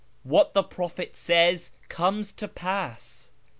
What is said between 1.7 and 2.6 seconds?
comes to